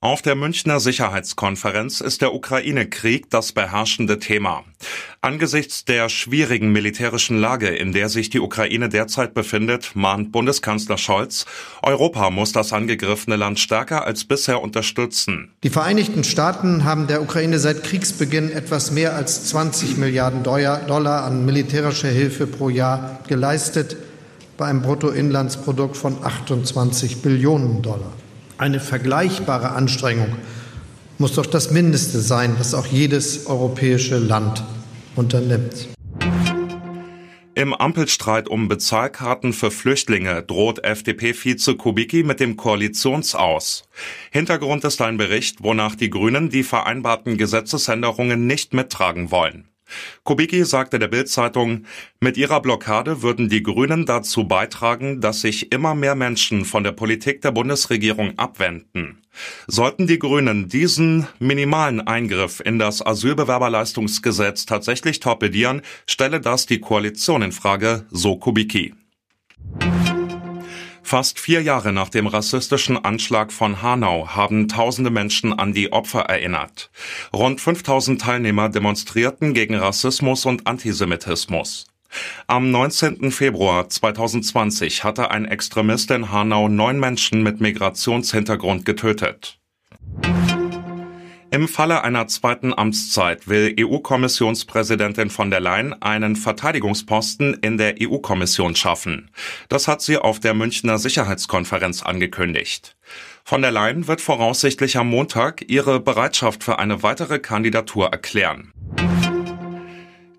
Auf 0.00 0.22
der 0.22 0.36
Münchner 0.36 0.78
Sicherheitskonferenz 0.78 2.00
ist 2.00 2.22
der 2.22 2.32
Ukraine-Krieg 2.32 3.30
das 3.30 3.50
beherrschende 3.50 4.20
Thema. 4.20 4.62
Angesichts 5.22 5.84
der 5.86 6.08
schwierigen 6.08 6.70
militärischen 6.70 7.36
Lage, 7.36 7.66
in 7.66 7.90
der 7.90 8.08
sich 8.08 8.30
die 8.30 8.38
Ukraine 8.38 8.88
derzeit 8.88 9.34
befindet, 9.34 9.96
mahnt 9.96 10.30
Bundeskanzler 10.30 10.98
Scholz, 10.98 11.46
Europa 11.82 12.30
muss 12.30 12.52
das 12.52 12.72
angegriffene 12.72 13.34
Land 13.34 13.58
stärker 13.58 14.06
als 14.06 14.24
bisher 14.24 14.62
unterstützen. 14.62 15.50
Die 15.64 15.68
Vereinigten 15.68 16.22
Staaten 16.22 16.84
haben 16.84 17.08
der 17.08 17.20
Ukraine 17.20 17.58
seit 17.58 17.82
Kriegsbeginn 17.82 18.52
etwas 18.52 18.92
mehr 18.92 19.16
als 19.16 19.46
20 19.46 19.96
Milliarden 19.96 20.44
Dollar 20.44 21.24
an 21.24 21.44
militärischer 21.44 22.10
Hilfe 22.10 22.46
pro 22.46 22.68
Jahr 22.68 23.18
geleistet, 23.26 23.96
bei 24.56 24.66
einem 24.66 24.82
Bruttoinlandsprodukt 24.82 25.96
von 25.96 26.22
28 26.22 27.20
Billionen 27.20 27.82
Dollar. 27.82 28.12
Eine 28.58 28.80
vergleichbare 28.80 29.70
Anstrengung 29.70 30.34
muss 31.16 31.34
doch 31.34 31.46
das 31.46 31.70
Mindeste 31.70 32.18
sein, 32.18 32.56
was 32.58 32.74
auch 32.74 32.86
jedes 32.86 33.46
europäische 33.46 34.18
Land 34.18 34.64
unternimmt. 35.14 35.88
Im 37.54 37.72
Ampelstreit 37.72 38.48
um 38.48 38.66
Bezahlkarten 38.66 39.52
für 39.52 39.70
Flüchtlinge 39.70 40.42
droht 40.42 40.84
FDP-Vize 40.84 41.76
Kubicki 41.76 42.24
mit 42.24 42.40
dem 42.40 42.56
Koalitionsaus. 42.56 43.84
Hintergrund 44.32 44.84
ist 44.84 45.00
ein 45.02 45.18
Bericht, 45.18 45.62
wonach 45.62 45.94
die 45.94 46.10
Grünen 46.10 46.50
die 46.50 46.64
vereinbarten 46.64 47.36
Gesetzesänderungen 47.36 48.48
nicht 48.48 48.74
mittragen 48.74 49.30
wollen. 49.30 49.68
Kubicki 50.24 50.64
sagte 50.64 50.98
der 50.98 51.08
Bild-Zeitung, 51.08 51.84
mit 52.20 52.36
ihrer 52.36 52.60
Blockade 52.60 53.22
würden 53.22 53.48
die 53.48 53.62
Grünen 53.62 54.06
dazu 54.06 54.44
beitragen, 54.44 55.20
dass 55.20 55.40
sich 55.40 55.72
immer 55.72 55.94
mehr 55.94 56.14
Menschen 56.14 56.64
von 56.64 56.84
der 56.84 56.92
Politik 56.92 57.42
der 57.42 57.52
Bundesregierung 57.52 58.38
abwenden. 58.38 59.22
Sollten 59.66 60.06
die 60.06 60.18
Grünen 60.18 60.68
diesen 60.68 61.26
minimalen 61.38 62.00
Eingriff 62.00 62.60
in 62.64 62.78
das 62.78 63.04
Asylbewerberleistungsgesetz 63.04 64.66
tatsächlich 64.66 65.20
torpedieren, 65.20 65.82
stelle 66.06 66.40
das 66.40 66.66
die 66.66 66.80
Koalition 66.80 67.42
in 67.42 67.52
Frage, 67.52 68.06
so 68.10 68.36
Kubicki. 68.36 68.94
Fast 71.08 71.40
vier 71.40 71.62
Jahre 71.62 71.90
nach 71.90 72.10
dem 72.10 72.26
rassistischen 72.26 73.02
Anschlag 73.02 73.50
von 73.50 73.80
Hanau 73.80 74.28
haben 74.28 74.68
tausende 74.68 75.08
Menschen 75.08 75.58
an 75.58 75.72
die 75.72 75.90
Opfer 75.90 76.20
erinnert. 76.26 76.90
Rund 77.32 77.62
5000 77.62 78.20
Teilnehmer 78.20 78.68
demonstrierten 78.68 79.54
gegen 79.54 79.74
Rassismus 79.74 80.44
und 80.44 80.66
Antisemitismus. 80.66 81.86
Am 82.46 82.70
19. 82.70 83.30
Februar 83.30 83.88
2020 83.88 85.02
hatte 85.02 85.30
ein 85.30 85.46
Extremist 85.46 86.10
in 86.10 86.30
Hanau 86.30 86.68
neun 86.68 87.00
Menschen 87.00 87.42
mit 87.42 87.58
Migrationshintergrund 87.58 88.84
getötet. 88.84 89.57
Im 91.50 91.66
Falle 91.66 92.04
einer 92.04 92.26
zweiten 92.26 92.74
Amtszeit 92.74 93.48
will 93.48 93.74
EU-Kommissionspräsidentin 93.80 95.30
von 95.30 95.50
der 95.50 95.60
Leyen 95.60 95.94
einen 96.02 96.36
Verteidigungsposten 96.36 97.54
in 97.54 97.78
der 97.78 97.94
EU-Kommission 98.02 98.76
schaffen. 98.76 99.30
Das 99.70 99.88
hat 99.88 100.02
sie 100.02 100.18
auf 100.18 100.40
der 100.40 100.52
Münchner 100.52 100.98
Sicherheitskonferenz 100.98 102.02
angekündigt. 102.02 102.96
Von 103.44 103.62
der 103.62 103.70
Leyen 103.70 104.06
wird 104.08 104.20
voraussichtlich 104.20 104.98
am 104.98 105.08
Montag 105.08 105.64
ihre 105.68 106.00
Bereitschaft 106.00 106.62
für 106.62 106.78
eine 106.78 107.02
weitere 107.02 107.38
Kandidatur 107.38 108.08
erklären. 108.08 108.74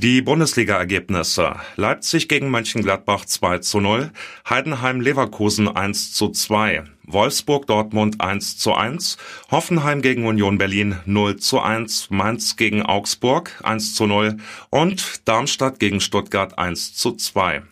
Die 0.00 0.22
Bundesliga-Ergebnisse. 0.22 1.56
Leipzig 1.74 2.28
gegen 2.28 2.52
Mönchengladbach 2.52 3.24
2 3.24 3.58
zu 3.58 3.80
0, 3.80 4.12
Heidenheim 4.48 5.00
Leverkusen 5.00 5.66
1 5.66 6.12
zu 6.12 6.28
2, 6.28 6.84
Wolfsburg 7.02 7.66
Dortmund 7.66 8.20
1 8.20 8.58
zu 8.58 8.74
1, 8.74 9.16
Hoffenheim 9.50 10.00
gegen 10.00 10.24
Union 10.24 10.56
Berlin 10.56 11.00
0 11.04 11.38
zu 11.38 11.58
1, 11.58 12.10
Mainz 12.10 12.54
gegen 12.54 12.82
Augsburg 12.82 13.50
1 13.64 13.96
zu 13.96 14.06
0 14.06 14.36
und 14.70 15.26
Darmstadt 15.26 15.80
gegen 15.80 16.00
Stuttgart 16.00 16.56
1 16.60 16.94
zu 16.94 17.16
2. 17.16 17.62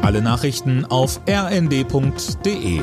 Alle 0.00 0.22
Nachrichten 0.22 0.86
auf 0.86 1.20
rnd.de 1.28 2.80